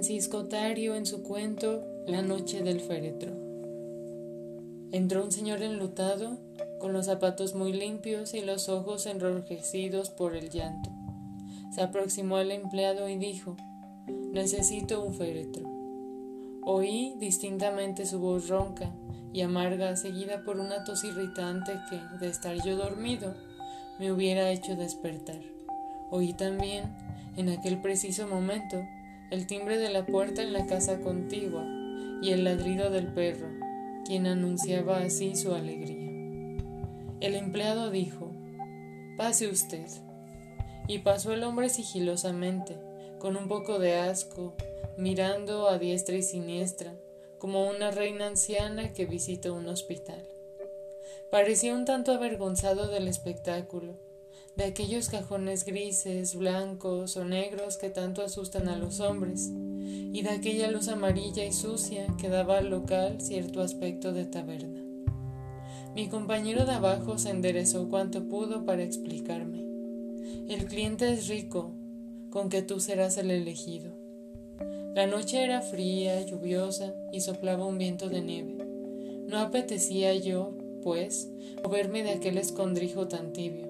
Francisco 0.00 0.46
Tario 0.46 0.94
en 0.94 1.04
su 1.04 1.22
cuento 1.22 1.84
La 2.06 2.22
noche 2.22 2.62
del 2.62 2.80
féretro. 2.80 3.34
Entró 4.92 5.22
un 5.22 5.30
señor 5.30 5.62
enlutado, 5.62 6.38
con 6.78 6.94
los 6.94 7.04
zapatos 7.04 7.54
muy 7.54 7.74
limpios 7.74 8.32
y 8.32 8.40
los 8.40 8.70
ojos 8.70 9.04
enrojecidos 9.04 10.08
por 10.08 10.36
el 10.36 10.48
llanto. 10.48 10.88
Se 11.74 11.82
aproximó 11.82 12.36
al 12.36 12.50
empleado 12.50 13.10
y 13.10 13.16
dijo, 13.16 13.58
Necesito 14.32 15.04
un 15.04 15.12
féretro. 15.12 15.68
Oí 16.62 17.14
distintamente 17.18 18.06
su 18.06 18.20
voz 18.20 18.48
ronca 18.48 18.90
y 19.34 19.42
amarga, 19.42 19.96
seguida 19.96 20.44
por 20.44 20.60
una 20.60 20.82
tos 20.82 21.04
irritante 21.04 21.72
que, 21.90 22.00
de 22.24 22.30
estar 22.30 22.56
yo 22.64 22.74
dormido, 22.74 23.34
me 23.98 24.10
hubiera 24.10 24.50
hecho 24.50 24.76
despertar. 24.76 25.42
Oí 26.10 26.32
también, 26.32 26.84
en 27.36 27.50
aquel 27.50 27.82
preciso 27.82 28.26
momento, 28.26 28.78
el 29.30 29.46
timbre 29.46 29.78
de 29.78 29.90
la 29.90 30.06
puerta 30.06 30.42
en 30.42 30.52
la 30.52 30.66
casa 30.66 31.00
contigua 31.00 31.64
y 32.20 32.30
el 32.30 32.44
ladrido 32.44 32.90
del 32.90 33.06
perro, 33.14 33.48
quien 34.04 34.26
anunciaba 34.26 34.98
así 34.98 35.36
su 35.36 35.54
alegría. 35.54 36.10
El 37.20 37.36
empleado 37.36 37.90
dijo, 37.90 38.32
Pase 39.16 39.48
usted. 39.48 39.86
Y 40.88 40.98
pasó 40.98 41.32
el 41.32 41.44
hombre 41.44 41.68
sigilosamente, 41.68 42.76
con 43.18 43.36
un 43.36 43.46
poco 43.46 43.78
de 43.78 43.94
asco, 43.96 44.56
mirando 44.96 45.68
a 45.68 45.78
diestra 45.78 46.16
y 46.16 46.22
siniestra, 46.22 46.94
como 47.38 47.68
una 47.68 47.90
reina 47.90 48.26
anciana 48.26 48.92
que 48.92 49.06
visita 49.06 49.52
un 49.52 49.68
hospital. 49.68 50.26
Parecía 51.30 51.74
un 51.74 51.84
tanto 51.84 52.12
avergonzado 52.12 52.88
del 52.88 53.06
espectáculo, 53.06 53.94
de 54.56 54.64
aquellos 54.64 55.08
cajones 55.08 55.64
grises, 55.64 56.34
blancos 56.34 57.16
o 57.16 57.24
negros 57.24 57.76
que 57.76 57.90
tanto 57.90 58.22
asustan 58.22 58.68
a 58.68 58.76
los 58.76 59.00
hombres, 59.00 59.50
y 60.12 60.22
de 60.22 60.30
aquella 60.30 60.70
luz 60.70 60.88
amarilla 60.88 61.44
y 61.44 61.52
sucia 61.52 62.06
que 62.18 62.28
daba 62.28 62.58
al 62.58 62.70
local 62.70 63.20
cierto 63.20 63.62
aspecto 63.62 64.12
de 64.12 64.24
taberna. 64.24 64.82
Mi 65.94 66.08
compañero 66.08 66.66
de 66.66 66.72
abajo 66.72 67.18
se 67.18 67.30
enderezó 67.30 67.88
cuanto 67.88 68.28
pudo 68.28 68.64
para 68.64 68.82
explicarme. 68.82 69.64
El 70.48 70.66
cliente 70.66 71.10
es 71.12 71.28
rico, 71.28 71.72
con 72.30 72.48
que 72.48 72.62
tú 72.62 72.80
serás 72.80 73.16
el 73.18 73.30
elegido. 73.30 73.92
La 74.94 75.06
noche 75.06 75.42
era 75.42 75.62
fría, 75.62 76.20
lluviosa 76.22 76.94
y 77.12 77.20
soplaba 77.20 77.66
un 77.66 77.78
viento 77.78 78.08
de 78.08 78.20
nieve. 78.20 78.58
No 79.26 79.38
apetecía 79.38 80.14
yo, 80.14 80.56
pues, 80.82 81.30
moverme 81.62 82.02
de 82.02 82.10
aquel 82.10 82.38
escondrijo 82.38 83.06
tan 83.06 83.32
tibio 83.32 83.69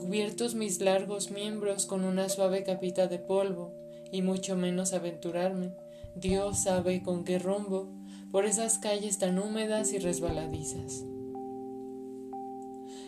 cubiertos 0.00 0.54
mis 0.54 0.80
largos 0.80 1.30
miembros 1.30 1.84
con 1.84 2.04
una 2.04 2.28
suave 2.30 2.62
capita 2.64 3.06
de 3.06 3.18
polvo, 3.18 3.74
y 4.10 4.22
mucho 4.22 4.56
menos 4.56 4.94
aventurarme, 4.94 5.74
Dios 6.16 6.62
sabe 6.62 7.02
con 7.02 7.24
qué 7.24 7.38
rumbo, 7.38 7.88
por 8.32 8.46
esas 8.46 8.78
calles 8.78 9.18
tan 9.18 9.38
húmedas 9.38 9.92
y 9.92 9.98
resbaladizas. 9.98 11.04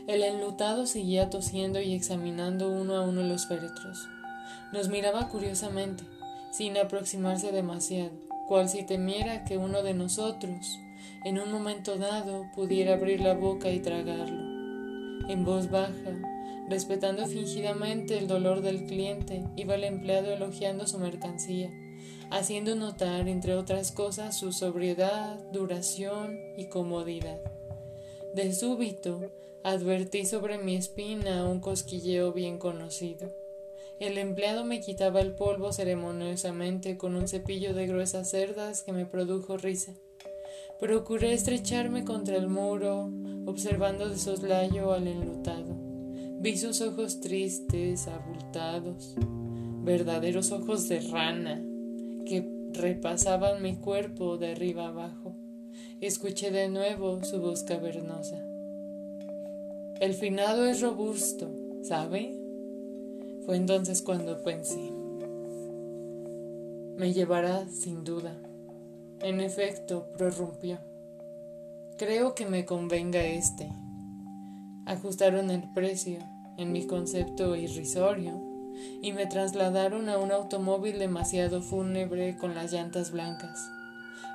El 0.06 0.22
enlutado 0.22 0.86
seguía 0.86 1.30
tosiendo 1.30 1.80
y 1.80 1.94
examinando 1.94 2.70
uno 2.70 2.96
a 2.96 3.02
uno 3.02 3.22
los 3.22 3.46
féretros. 3.46 4.06
Nos 4.72 4.88
miraba 4.88 5.28
curiosamente, 5.28 6.04
sin 6.50 6.76
aproximarse 6.76 7.52
demasiado, 7.52 8.12
cual 8.48 8.68
si 8.68 8.82
temiera 8.82 9.44
que 9.44 9.56
uno 9.56 9.82
de 9.82 9.94
nosotros, 9.94 10.78
en 11.24 11.38
un 11.38 11.50
momento 11.50 11.96
dado, 11.96 12.44
pudiera 12.54 12.94
abrir 12.94 13.20
la 13.20 13.34
boca 13.34 13.70
y 13.70 13.80
tragarlo. 13.80 14.42
En 15.28 15.44
voz 15.44 15.70
baja, 15.70 16.31
Respetando 16.72 17.26
fingidamente 17.26 18.16
el 18.16 18.26
dolor 18.26 18.62
del 18.62 18.86
cliente, 18.86 19.44
iba 19.56 19.74
el 19.74 19.84
empleado 19.84 20.32
elogiando 20.32 20.86
su 20.86 20.98
mercancía, 20.98 21.70
haciendo 22.30 22.74
notar, 22.74 23.28
entre 23.28 23.56
otras 23.56 23.92
cosas, 23.92 24.38
su 24.38 24.54
sobriedad, 24.54 25.38
duración 25.52 26.40
y 26.56 26.70
comodidad. 26.70 27.42
De 28.34 28.54
súbito, 28.54 29.20
advertí 29.62 30.24
sobre 30.24 30.56
mi 30.56 30.74
espina 30.74 31.44
un 31.44 31.60
cosquilleo 31.60 32.32
bien 32.32 32.56
conocido. 32.56 33.30
El 34.00 34.16
empleado 34.16 34.64
me 34.64 34.80
quitaba 34.80 35.20
el 35.20 35.34
polvo 35.34 35.74
ceremoniosamente 35.74 36.96
con 36.96 37.16
un 37.16 37.28
cepillo 37.28 37.74
de 37.74 37.86
gruesas 37.86 38.30
cerdas 38.30 38.82
que 38.82 38.94
me 38.94 39.04
produjo 39.04 39.58
risa. 39.58 39.92
Procuré 40.80 41.34
estrecharme 41.34 42.06
contra 42.06 42.38
el 42.38 42.48
muro, 42.48 43.10
observando 43.44 44.08
de 44.08 44.16
soslayo 44.16 44.94
al 44.94 45.06
enlutado. 45.06 45.91
Vi 46.42 46.56
sus 46.56 46.80
ojos 46.80 47.20
tristes, 47.20 48.08
abultados, 48.08 49.14
verdaderos 49.84 50.50
ojos 50.50 50.88
de 50.88 50.98
rana 50.98 51.62
que 52.26 52.44
repasaban 52.72 53.62
mi 53.62 53.76
cuerpo 53.76 54.38
de 54.38 54.50
arriba 54.50 54.88
abajo. 54.88 55.36
Escuché 56.00 56.50
de 56.50 56.68
nuevo 56.68 57.22
su 57.22 57.40
voz 57.40 57.62
cavernosa. 57.62 58.44
El 60.00 60.14
finado 60.14 60.66
es 60.66 60.80
robusto, 60.80 61.48
¿sabe? 61.84 62.36
Fue 63.46 63.54
entonces 63.54 64.02
cuando 64.02 64.42
pensé. 64.42 64.90
Me 66.96 67.12
llevará 67.12 67.68
sin 67.68 68.02
duda. 68.02 68.36
En 69.20 69.40
efecto, 69.40 70.08
prorrumpió. 70.18 70.80
Creo 71.98 72.34
que 72.34 72.46
me 72.46 72.64
convenga 72.64 73.24
este. 73.24 73.70
Ajustaron 74.86 75.52
el 75.52 75.62
precio 75.72 76.31
en 76.56 76.72
mi 76.72 76.86
concepto 76.86 77.56
irrisorio, 77.56 78.40
y 79.00 79.12
me 79.12 79.26
trasladaron 79.26 80.08
a 80.08 80.18
un 80.18 80.32
automóvil 80.32 80.98
demasiado 80.98 81.62
fúnebre 81.62 82.36
con 82.36 82.54
las 82.54 82.72
llantas 82.72 83.10
blancas. 83.10 83.70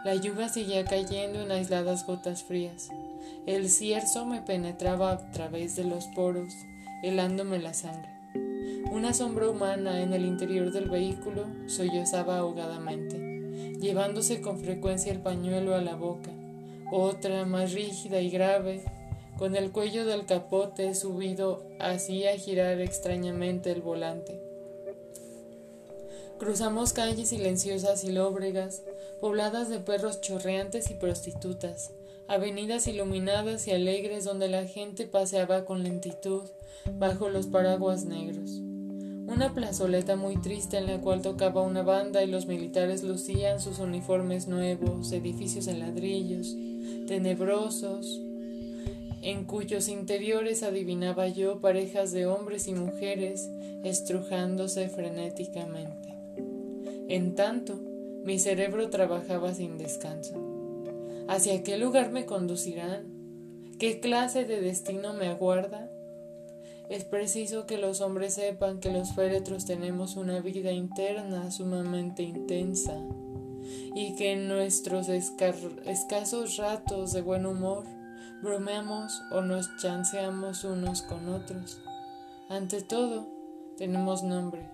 La 0.06 0.16
lluvia 0.16 0.48
seguía 0.48 0.86
cayendo 0.86 1.42
en 1.42 1.52
aisladas 1.52 2.06
gotas 2.06 2.44
frías. 2.44 2.90
El 3.46 3.70
cierzo 3.70 4.26
me 4.26 4.42
penetraba 4.42 5.12
a 5.12 5.32
través 5.32 5.76
de 5.76 5.84
los 5.84 6.06
poros, 6.08 6.54
helándome 7.04 7.60
la 7.60 7.74
sangre. 7.74 8.10
Una 8.92 9.14
sombra 9.14 9.50
humana 9.50 10.02
en 10.02 10.14
el 10.14 10.26
interior 10.26 10.72
del 10.72 10.90
vehículo 10.90 11.46
sollozaba 11.66 12.38
ahogadamente, 12.38 13.18
llevándose 13.82 14.40
con 14.40 14.60
frecuencia 14.60 15.12
el 15.12 15.20
pañuelo 15.20 15.76
a 15.76 15.82
la 15.82 15.96
boca. 15.96 16.32
Otra, 16.92 17.46
más 17.46 17.74
rígida 17.74 18.22
y 18.22 18.30
grave, 18.30 18.84
con 19.38 19.56
el 19.56 19.72
cuello 19.72 20.06
del 20.06 20.26
capote 20.26 20.96
subido 20.96 21.64
hacía 21.80 22.38
girar 22.38 22.80
extrañamente 22.82 23.72
el 23.72 23.82
volante. 23.82 24.42
Cruzamos 26.40 26.94
calles 26.94 27.30
silenciosas 27.30 28.04
y 28.04 28.12
lóbregas, 28.12 28.84
pobladas 29.22 29.70
de 29.70 29.80
perros 29.80 30.22
chorreantes 30.22 30.92
y 30.92 30.96
prostitutas, 30.96 31.92
avenidas 32.28 32.88
iluminadas 32.88 33.68
y 33.68 33.72
alegres 33.72 34.24
donde 34.24 34.48
la 34.48 34.66
gente 34.66 35.08
paseaba 35.08 35.66
con 35.66 35.84
lentitud 35.84 36.44
bajo 36.94 37.30
los 37.30 37.48
paraguas 37.48 38.06
negros. 38.06 38.62
Una 39.28 39.54
plazoleta 39.54 40.16
muy 40.16 40.38
triste 40.38 40.78
en 40.78 40.86
la 40.86 41.02
cual 41.02 41.22
tocaba 41.22 41.62
una 41.62 41.82
banda 41.84 42.24
y 42.24 42.28
los 42.28 42.46
militares 42.46 43.04
lucían 43.04 43.60
sus 43.60 43.80
uniformes 43.80 44.48
nuevos, 44.48 45.12
edificios 45.12 45.68
en 45.68 45.80
ladrillos, 45.80 46.56
tenebrosos, 47.08 48.22
en 49.22 49.46
cuyos 49.46 49.90
interiores 49.90 50.64
adivinaba 50.64 51.28
yo 51.28 51.60
parejas 51.60 52.12
de 52.12 52.26
hombres 52.26 52.68
y 52.68 52.74
mujeres 52.74 53.50
estrujándose 53.84 54.90
frenéticamente. 54.90 56.14
En 57.08 57.36
tanto, 57.36 57.80
mi 58.24 58.40
cerebro 58.40 58.90
trabajaba 58.90 59.54
sin 59.54 59.78
descanso. 59.78 60.36
¿Hacia 61.28 61.64
qué 61.64 61.78
lugar 61.78 62.12
me 62.12 62.26
conducirán? 62.26 63.06
¿Qué 63.80 64.00
clase 64.00 64.46
de 64.46 64.62
destino 64.62 65.14
me 65.14 65.28
aguarda? 65.28 65.90
Es 66.90 67.04
preciso 67.04 67.66
que 67.66 67.78
los 67.78 68.00
hombres 68.02 68.34
sepan 68.34 68.80
que 68.80 68.92
los 68.92 69.14
féretros 69.14 69.66
tenemos 69.66 70.16
una 70.16 70.40
vida 70.40 70.72
interna 70.72 71.52
sumamente 71.52 72.24
intensa 72.24 72.98
y 73.94 74.16
que 74.16 74.32
en 74.32 74.48
nuestros 74.48 75.10
escasos 75.10 76.58
ratos 76.58 77.12
de 77.12 77.22
buen 77.22 77.46
humor 77.46 77.84
bromeamos 78.42 79.24
o 79.32 79.42
nos 79.42 79.76
chanceamos 79.78 80.64
unos 80.64 81.02
con 81.02 81.30
otros. 81.30 81.82
Ante 82.50 82.82
todo, 82.82 83.28
tenemos 83.78 84.24
nombre, 84.24 84.70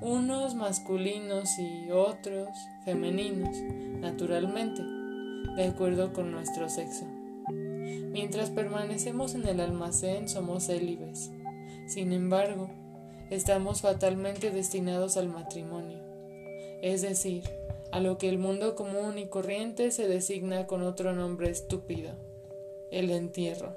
unos 0.00 0.54
masculinos 0.54 1.58
y 1.58 1.90
otros 1.90 2.48
femeninos, 2.84 3.56
naturalmente, 4.00 4.82
de 5.56 5.64
acuerdo 5.64 6.12
con 6.12 6.32
nuestro 6.32 6.68
sexo. 6.68 7.04
Mientras 7.48 8.50
permanecemos 8.50 9.34
en 9.34 9.46
el 9.46 9.60
almacén 9.60 10.28
somos 10.28 10.66
célibes. 10.66 11.30
Sin 11.86 12.12
embargo, 12.12 12.70
estamos 13.30 13.82
fatalmente 13.82 14.50
destinados 14.50 15.16
al 15.18 15.28
matrimonio, 15.28 16.02
es 16.82 17.02
decir, 17.02 17.42
a 17.92 18.00
lo 18.00 18.18
que 18.18 18.28
el 18.28 18.38
mundo 18.38 18.74
común 18.74 19.18
y 19.18 19.26
corriente 19.26 19.90
se 19.90 20.08
designa 20.08 20.66
con 20.66 20.82
otro 20.82 21.12
nombre 21.14 21.50
estúpido 21.50 22.25
el 22.90 23.10
entierro. 23.10 23.76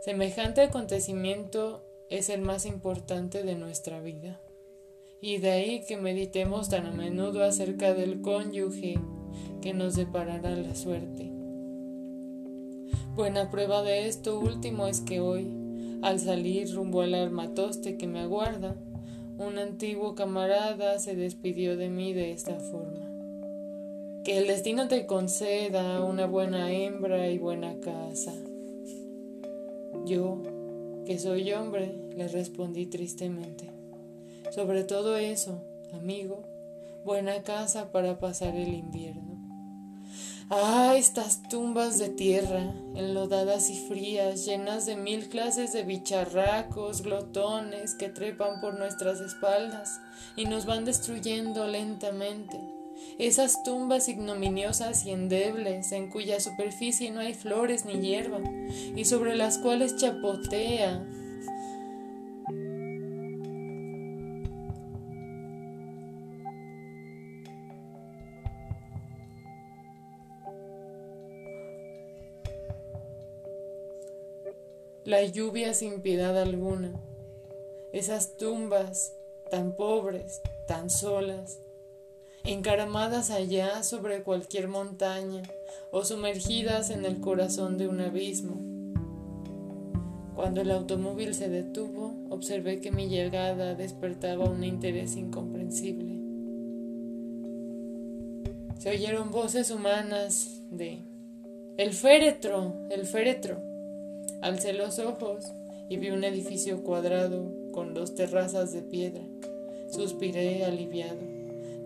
Semejante 0.00 0.60
acontecimiento 0.60 1.82
es 2.10 2.28
el 2.28 2.42
más 2.42 2.66
importante 2.66 3.42
de 3.42 3.56
nuestra 3.56 4.00
vida 4.00 4.40
y 5.20 5.38
de 5.38 5.50
ahí 5.50 5.84
que 5.86 5.96
meditemos 5.96 6.68
tan 6.68 6.86
a 6.86 6.92
menudo 6.92 7.42
acerca 7.42 7.94
del 7.94 8.20
cónyuge 8.20 8.98
que 9.60 9.74
nos 9.74 9.96
deparará 9.96 10.54
la 10.54 10.74
suerte. 10.74 11.32
Buena 13.14 13.50
prueba 13.50 13.82
de 13.82 14.06
esto 14.06 14.38
último 14.38 14.86
es 14.86 15.00
que 15.00 15.20
hoy, 15.20 15.50
al 16.02 16.20
salir 16.20 16.72
rumbo 16.74 17.00
al 17.00 17.14
armatoste 17.14 17.96
que 17.96 18.06
me 18.06 18.20
aguarda, 18.20 18.76
un 19.38 19.58
antiguo 19.58 20.14
camarada 20.14 20.98
se 20.98 21.16
despidió 21.16 21.76
de 21.76 21.88
mí 21.88 22.12
de 22.12 22.32
esta 22.32 22.60
forma. 22.60 22.95
Que 24.26 24.38
el 24.38 24.48
destino 24.48 24.88
te 24.88 25.06
conceda 25.06 26.02
una 26.02 26.26
buena 26.26 26.72
hembra 26.72 27.28
y 27.30 27.38
buena 27.38 27.78
casa. 27.78 28.32
Yo, 30.04 30.42
que 31.06 31.20
soy 31.20 31.52
hombre, 31.52 31.94
le 32.16 32.26
respondí 32.26 32.86
tristemente. 32.86 33.70
Sobre 34.50 34.82
todo 34.82 35.16
eso, 35.16 35.62
amigo, 35.92 36.42
buena 37.04 37.44
casa 37.44 37.92
para 37.92 38.18
pasar 38.18 38.56
el 38.56 38.74
invierno. 38.74 39.38
Ah, 40.50 40.94
estas 40.96 41.44
tumbas 41.48 42.00
de 42.00 42.08
tierra, 42.08 42.74
enlodadas 42.96 43.70
y 43.70 43.76
frías, 43.86 44.44
llenas 44.44 44.86
de 44.86 44.96
mil 44.96 45.28
clases 45.28 45.72
de 45.72 45.84
bicharracos, 45.84 47.02
glotones 47.02 47.94
que 47.94 48.08
trepan 48.08 48.60
por 48.60 48.76
nuestras 48.76 49.20
espaldas 49.20 50.00
y 50.34 50.46
nos 50.46 50.66
van 50.66 50.84
destruyendo 50.84 51.68
lentamente. 51.68 52.75
Esas 53.18 53.62
tumbas 53.62 54.10
ignominiosas 54.10 55.06
y 55.06 55.10
endebles, 55.10 55.90
en 55.92 56.10
cuya 56.10 56.38
superficie 56.38 57.10
no 57.10 57.20
hay 57.20 57.32
flores 57.32 57.86
ni 57.86 57.94
hierba, 57.94 58.40
y 58.94 59.06
sobre 59.06 59.34
las 59.34 59.56
cuales 59.56 59.96
chapotea. 59.96 61.02
La 75.04 75.24
lluvia 75.24 75.72
sin 75.72 76.02
piedad 76.02 76.36
alguna, 76.36 76.92
esas 77.92 78.36
tumbas 78.36 79.14
tan 79.50 79.74
pobres, 79.74 80.42
tan 80.66 80.90
solas, 80.90 81.60
encaramadas 82.46 83.30
allá 83.30 83.82
sobre 83.82 84.22
cualquier 84.22 84.68
montaña 84.68 85.42
o 85.90 86.04
sumergidas 86.04 86.90
en 86.90 87.04
el 87.04 87.20
corazón 87.20 87.76
de 87.78 87.88
un 87.88 88.00
abismo. 88.00 88.60
Cuando 90.34 90.60
el 90.60 90.70
automóvil 90.70 91.34
se 91.34 91.48
detuvo, 91.48 92.14
observé 92.30 92.80
que 92.80 92.92
mi 92.92 93.08
llegada 93.08 93.74
despertaba 93.74 94.44
un 94.44 94.64
interés 94.64 95.16
incomprensible. 95.16 96.14
Se 98.78 98.90
oyeron 98.90 99.30
voces 99.30 99.70
humanas 99.70 100.60
de 100.70 100.98
El 101.78 101.94
féretro, 101.94 102.74
el 102.90 103.06
féretro. 103.06 103.62
Alcé 104.42 104.74
los 104.74 104.98
ojos 104.98 105.46
y 105.88 105.96
vi 105.96 106.10
un 106.10 106.22
edificio 106.22 106.82
cuadrado 106.82 107.50
con 107.72 107.94
dos 107.94 108.14
terrazas 108.14 108.72
de 108.72 108.82
piedra. 108.82 109.22
Suspiré 109.90 110.64
aliviado. 110.64 111.35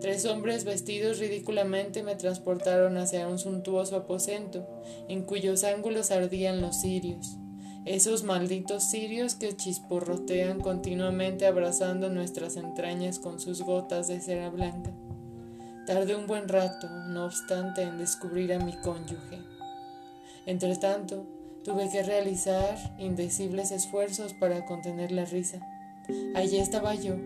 Tres 0.01 0.25
hombres 0.25 0.65
vestidos 0.65 1.19
ridículamente 1.19 2.03
me 2.03 2.15
transportaron 2.15 2.97
hacia 2.97 3.27
un 3.27 3.39
suntuoso 3.39 3.95
aposento, 3.95 4.67
en 5.07 5.23
cuyos 5.23 5.63
ángulos 5.63 6.11
ardían 6.11 6.59
los 6.59 6.81
cirios. 6.81 7.37
Esos 7.85 8.23
malditos 8.23 8.89
cirios 8.89 9.35
que 9.35 9.55
chisporrotean 9.55 10.59
continuamente 10.59 11.45
abrazando 11.45 12.09
nuestras 12.09 12.57
entrañas 12.57 13.19
con 13.19 13.39
sus 13.39 13.61
gotas 13.61 14.07
de 14.07 14.19
cera 14.19 14.49
blanca. 14.49 14.91
Tardé 15.87 16.15
un 16.15 16.27
buen 16.27 16.47
rato, 16.47 16.89
no 16.89 17.25
obstante, 17.25 17.83
en 17.83 17.97
descubrir 17.97 18.53
a 18.53 18.59
mi 18.59 18.73
cónyuge. 18.81 19.39
Entretanto, 20.45 21.25
Tuve 21.63 21.91
que 21.91 22.01
realizar 22.01 22.75
indecibles 22.97 23.69
esfuerzos 23.69 24.33
para 24.33 24.65
contener 24.65 25.11
la 25.11 25.25
risa. 25.25 25.59
Allí 26.33 26.57
estaba 26.57 26.95
yo, 26.95 27.17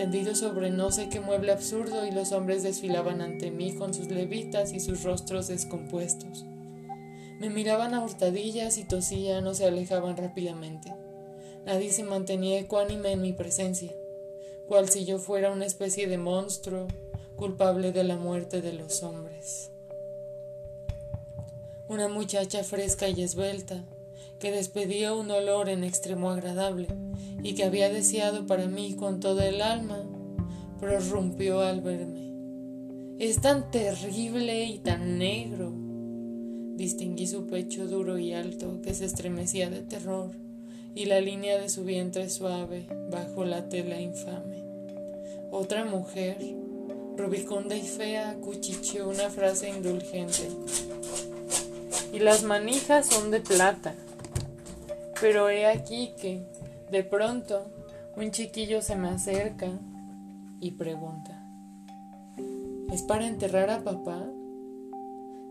tendido 0.00 0.34
sobre 0.34 0.70
no 0.70 0.90
sé 0.90 1.10
qué 1.10 1.20
mueble 1.20 1.52
absurdo 1.52 2.06
y 2.06 2.10
los 2.10 2.32
hombres 2.32 2.62
desfilaban 2.62 3.20
ante 3.20 3.50
mí 3.50 3.74
con 3.74 3.92
sus 3.92 4.06
levitas 4.06 4.72
y 4.72 4.80
sus 4.80 5.02
rostros 5.02 5.48
descompuestos. 5.48 6.46
Me 7.38 7.50
miraban 7.50 7.92
a 7.92 8.02
hurtadillas 8.02 8.78
y 8.78 8.84
tosían 8.84 9.46
o 9.46 9.52
se 9.52 9.66
alejaban 9.66 10.16
rápidamente. 10.16 10.94
Nadie 11.66 11.92
se 11.92 12.02
mantenía 12.02 12.58
ecuánime 12.58 13.12
en 13.12 13.20
mi 13.20 13.34
presencia, 13.34 13.92
cual 14.68 14.88
si 14.88 15.04
yo 15.04 15.18
fuera 15.18 15.52
una 15.52 15.66
especie 15.66 16.08
de 16.08 16.16
monstruo 16.16 16.86
culpable 17.36 17.92
de 17.92 18.04
la 18.04 18.16
muerte 18.16 18.62
de 18.62 18.72
los 18.72 19.02
hombres 19.02 19.70
una 21.88 22.06
muchacha 22.06 22.62
fresca 22.62 23.08
y 23.08 23.20
esbelta, 23.20 23.82
que 24.38 24.52
despedía 24.52 25.12
un 25.12 25.28
olor 25.28 25.68
en 25.68 25.82
extremo 25.82 26.30
agradable 26.30 26.86
y 27.42 27.54
que 27.54 27.64
había 27.64 27.90
deseado 27.90 28.46
para 28.46 28.66
mí 28.66 28.94
con 28.94 29.20
todo 29.20 29.40
el 29.42 29.62
alma, 29.62 30.04
prorrumpió 30.78 31.60
al 31.60 31.80
verme. 31.80 32.30
Es 33.18 33.40
tan 33.40 33.70
terrible 33.70 34.64
y 34.64 34.78
tan 34.78 35.18
negro. 35.18 35.72
Distinguí 36.76 37.26
su 37.26 37.46
pecho 37.46 37.86
duro 37.86 38.18
y 38.18 38.32
alto 38.32 38.80
que 38.82 38.94
se 38.94 39.04
estremecía 39.04 39.68
de 39.68 39.82
terror 39.82 40.30
y 40.94 41.04
la 41.04 41.20
línea 41.20 41.58
de 41.58 41.68
su 41.68 41.84
vientre 41.84 42.28
suave 42.30 42.86
bajo 43.10 43.44
la 43.44 43.68
tela 43.68 44.00
infame. 44.00 44.64
Otra 45.50 45.84
mujer, 45.84 46.38
rubicunda 47.16 47.76
y 47.76 47.82
fea, 47.82 48.36
cuchicheó 48.40 49.08
una 49.08 49.28
frase 49.28 49.68
indulgente 49.68 50.48
y 52.12 52.18
las 52.18 52.42
manijas 52.42 53.06
son 53.06 53.30
de 53.30 53.40
plata. 53.40 53.94
Pero 55.20 55.50
he 55.50 55.66
aquí 55.66 56.12
que, 56.20 56.42
de 56.90 57.04
pronto, 57.04 57.70
un 58.16 58.32
chiquillo 58.32 58.82
se 58.82 58.96
me 58.96 59.08
acerca 59.08 59.68
y 60.60 60.72
pregunta, 60.72 61.40
¿es 62.92 63.02
para 63.02 63.28
enterrar 63.28 63.70
a 63.70 63.84
papá? 63.84 64.24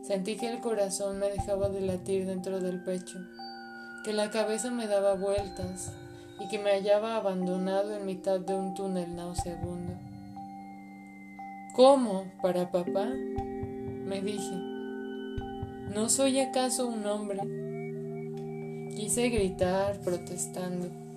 Sentí 0.04 0.36
que 0.36 0.50
el 0.50 0.60
corazón 0.60 1.20
me 1.20 1.30
dejaba 1.30 1.70
de 1.70 1.82
latir 1.82 2.26
dentro 2.26 2.60
del 2.60 2.84
pecho, 2.84 3.20
que 4.04 4.12
la 4.12 4.30
cabeza 4.32 4.70
me 4.70 4.88
daba 4.88 5.16
vueltas 5.16 5.94
y 6.42 6.50
que 6.50 6.60
me 6.60 6.72
hallaba 6.72 7.16
abandonado 7.16 7.96
en 7.96 8.06
mitad 8.06 8.40
de 8.42 8.56
un 8.56 8.74
túnel 8.74 9.16
nauseabundo. 9.16 9.94
¿Cómo? 11.74 12.26
¿Para 12.42 12.70
papá? 12.70 13.08
me 13.08 14.22
dije. 14.22 14.56
¿No 15.94 16.10
soy 16.10 16.40
acaso 16.40 16.88
un 16.88 17.06
hombre? 17.06 17.40
Quise 18.96 19.30
gritar 19.30 20.00
protestando. 20.00 21.09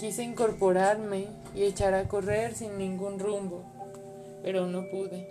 Quise 0.00 0.22
incorporarme 0.22 1.26
y 1.54 1.64
echar 1.64 1.92
a 1.92 2.08
correr 2.08 2.54
sin 2.54 2.78
ningún 2.78 3.18
rumbo, 3.18 3.64
pero 4.42 4.66
no 4.66 4.88
pude. 4.88 5.26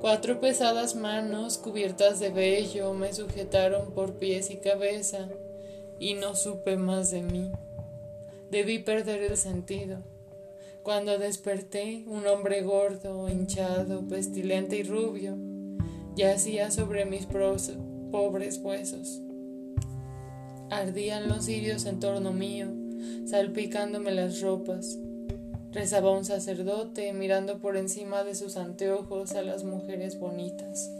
Cuatro 0.00 0.40
pesadas 0.40 0.94
manos 0.94 1.58
cubiertas 1.58 2.20
de 2.20 2.30
vello 2.30 2.94
me 2.94 3.12
sujetaron 3.12 3.90
por 3.90 4.14
pies 4.14 4.52
y 4.52 4.58
cabeza 4.58 5.28
y 5.98 6.14
no 6.14 6.36
supe 6.36 6.76
más 6.76 7.10
de 7.10 7.22
mí. 7.22 7.50
Debí 8.52 8.78
perder 8.78 9.24
el 9.24 9.36
sentido. 9.36 9.98
Cuando 10.84 11.18
desperté, 11.18 12.04
un 12.06 12.28
hombre 12.28 12.62
gordo, 12.62 13.28
hinchado, 13.28 14.06
pestilente 14.06 14.76
y 14.76 14.84
rubio 14.84 15.36
yacía 16.14 16.70
sobre 16.70 17.04
mis 17.04 17.26
pobres 17.26 18.58
huesos. 18.62 19.20
Ardían 20.70 21.28
los 21.28 21.46
cirios 21.46 21.84
en 21.86 21.98
torno 21.98 22.32
mío, 22.32 22.68
salpicándome 23.26 24.12
las 24.12 24.40
ropas. 24.40 24.98
Rezaba 25.72 26.10
un 26.10 26.24
sacerdote 26.24 27.12
mirando 27.12 27.58
por 27.58 27.76
encima 27.76 28.24
de 28.24 28.34
sus 28.34 28.56
anteojos 28.56 29.32
a 29.32 29.42
las 29.42 29.64
mujeres 29.64 30.18
bonitas. 30.18 30.90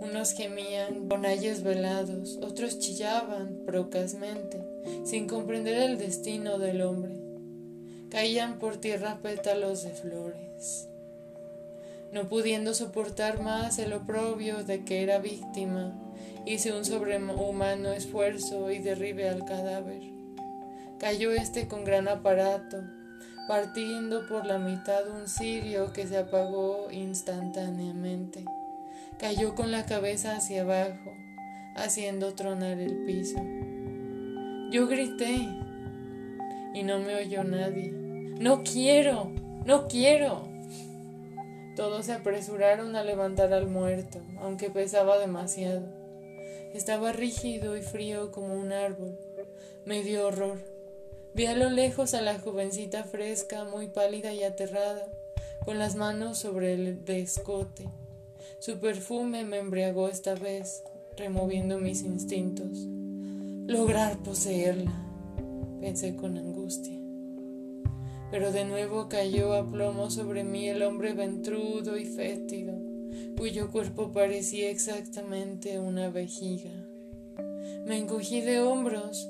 Unos 0.00 0.32
gemían 0.32 1.08
con 1.08 1.26
ayes 1.26 1.62
velados, 1.62 2.38
otros 2.42 2.78
chillaban 2.78 3.60
procazmente, 3.66 4.60
sin 5.04 5.26
comprender 5.26 5.76
el 5.90 5.98
destino 5.98 6.58
del 6.58 6.82
hombre. 6.82 7.14
Caían 8.10 8.58
por 8.58 8.76
tierra 8.76 9.18
pétalos 9.22 9.82
de 9.82 9.90
flores 9.90 10.88
no 12.12 12.28
pudiendo 12.28 12.74
soportar 12.74 13.42
más 13.42 13.78
el 13.78 13.92
oprobio 13.92 14.64
de 14.64 14.84
que 14.84 15.02
era 15.02 15.18
víctima, 15.18 15.94
hice 16.46 16.72
un 16.72 16.84
sobrehumano 16.84 17.92
esfuerzo 17.92 18.70
y 18.70 18.78
derribe 18.78 19.28
al 19.28 19.44
cadáver. 19.44 20.17
Cayó 20.98 21.32
este 21.32 21.68
con 21.68 21.84
gran 21.84 22.08
aparato, 22.08 22.82
partiendo 23.46 24.26
por 24.26 24.44
la 24.44 24.58
mitad 24.58 25.08
un 25.08 25.28
cirio 25.28 25.92
que 25.92 26.08
se 26.08 26.18
apagó 26.18 26.88
instantáneamente. 26.90 28.44
Cayó 29.18 29.54
con 29.54 29.70
la 29.70 29.86
cabeza 29.86 30.36
hacia 30.36 30.62
abajo, 30.62 31.12
haciendo 31.76 32.34
tronar 32.34 32.80
el 32.80 33.04
piso. 33.04 33.40
Yo 34.72 34.88
grité 34.88 35.48
y 36.74 36.82
no 36.82 36.98
me 36.98 37.14
oyó 37.14 37.44
nadie. 37.44 37.92
No 37.92 38.62
quiero, 38.64 39.30
No 39.64 39.86
quiero. 39.86 40.48
Todos 41.76 42.06
se 42.06 42.12
apresuraron 42.12 42.96
a 42.96 43.04
levantar 43.04 43.52
al 43.52 43.68
muerto, 43.68 44.18
aunque 44.40 44.70
pesaba 44.70 45.18
demasiado. 45.18 45.86
Estaba 46.74 47.12
rígido 47.12 47.76
y 47.76 47.82
frío 47.82 48.32
como 48.32 48.54
un 48.54 48.72
árbol. 48.72 49.16
Me 49.84 50.02
dio 50.02 50.26
horror. 50.26 50.77
Vi 51.38 51.46
a 51.46 51.54
lo 51.54 51.70
lejos 51.70 52.14
a 52.14 52.20
la 52.20 52.36
jovencita 52.36 53.04
fresca, 53.04 53.62
muy 53.62 53.86
pálida 53.86 54.34
y 54.34 54.42
aterrada, 54.42 55.06
con 55.64 55.78
las 55.78 55.94
manos 55.94 56.38
sobre 56.38 56.74
el 56.74 57.04
descote. 57.04 57.86
Su 58.58 58.80
perfume 58.80 59.44
me 59.44 59.58
embriagó 59.58 60.08
esta 60.08 60.34
vez, 60.34 60.82
removiendo 61.16 61.78
mis 61.78 62.02
instintos. 62.02 62.80
Lograr 63.68 64.18
poseerla, 64.18 64.92
pensé 65.80 66.16
con 66.16 66.36
angustia. 66.36 66.98
Pero 68.32 68.50
de 68.50 68.64
nuevo 68.64 69.08
cayó 69.08 69.52
a 69.52 69.64
plomo 69.64 70.10
sobre 70.10 70.42
mí 70.42 70.68
el 70.68 70.82
hombre 70.82 71.12
ventrudo 71.12 71.96
y 71.96 72.04
fétido, 72.04 72.74
cuyo 73.36 73.70
cuerpo 73.70 74.10
parecía 74.10 74.70
exactamente 74.70 75.78
una 75.78 76.10
vejiga. 76.10 76.72
Me 77.86 77.96
encogí 77.96 78.40
de 78.40 78.60
hombros 78.60 79.28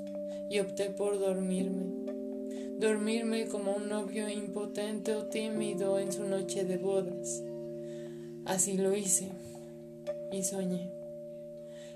y 0.50 0.60
opté 0.60 0.90
por 0.90 1.18
dormirme. 1.18 1.86
Dormirme 2.78 3.46
como 3.48 3.74
un 3.74 3.88
novio 3.88 4.28
impotente 4.28 5.14
o 5.14 5.24
tímido 5.26 5.98
en 5.98 6.12
su 6.12 6.24
noche 6.24 6.64
de 6.64 6.76
bodas. 6.78 7.42
Así 8.44 8.78
lo 8.78 8.96
hice 8.96 9.30
y 10.32 10.42
soñé. 10.42 10.90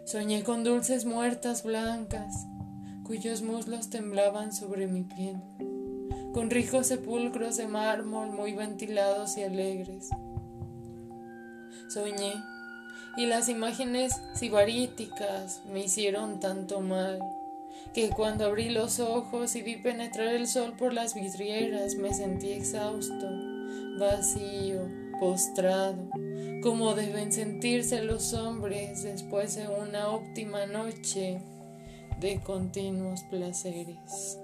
Soñé 0.05 0.43
con 0.43 0.65
dulces 0.65 1.05
muertas 1.05 1.63
blancas, 1.63 2.35
cuyos 3.05 3.43
muslos 3.43 3.89
temblaban 3.89 4.53
sobre 4.53 4.89
mi 4.89 5.05
piel, 5.05 5.37
con 6.35 6.51
ricos 6.51 6.89
sepulcros 6.89 7.57
de 7.57 7.69
mármol 7.69 8.33
muy 8.33 8.53
ventilados 8.53 9.39
y 9.39 9.45
alegres. 9.45 10.11
Soñé, 11.89 12.35
y 13.17 13.27
las 13.27 13.49
imágenes 13.49 14.21
sibaríticas 14.35 15.63
me 15.73 15.85
hicieron 15.85 16.41
tanto 16.41 16.81
mal, 16.81 17.21
que 17.95 18.11
cuando 18.11 18.47
abrí 18.47 18.71
los 18.71 19.01
ojos 19.01 19.55
y 19.57 19.63
vi 19.63 19.77
penetrar 19.77 20.29
el 20.29 20.47
sol 20.47 20.75
por 20.79 20.93
las 20.93 21.15
vidrieras 21.15 21.95
me 21.97 22.13
sentí 22.13 22.53
exhausto, 22.53 23.29
vacío, 23.99 24.89
postrado 25.21 26.11
como 26.63 26.95
deben 26.95 27.33
sentirse 27.33 28.03
los 28.03 28.33
hombres 28.35 29.03
después 29.03 29.57
de 29.57 29.67
una 29.67 30.11
óptima 30.11 30.65
noche 30.67 31.41
de 32.21 32.41
continuos 32.41 33.25
placeres. 33.25 34.39